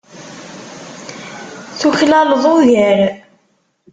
Tuklaleḍ 1.79 2.43
ugar. 2.55 3.01